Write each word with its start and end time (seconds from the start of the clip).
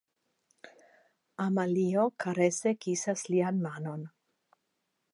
Amalio 1.45 2.07
karese 2.25 2.75
kisas 2.87 3.25
lian 3.35 3.65
manon. 3.67 4.13